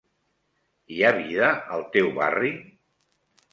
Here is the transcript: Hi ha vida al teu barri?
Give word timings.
Hi 0.95 0.97
ha 1.03 1.11
vida 1.19 1.51
al 1.77 1.87
teu 1.99 2.11
barri? 2.19 2.53